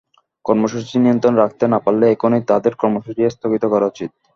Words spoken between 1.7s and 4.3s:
না পারলে এখনই তঁাদের কর্মসূচি স্থগিত করা উচিত।